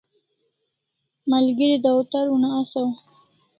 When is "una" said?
2.35-2.49